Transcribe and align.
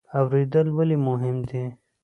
اوریدل 0.17 0.67
ولې 0.77 0.97
مهم 1.07 1.37
دي؟ 1.49 1.63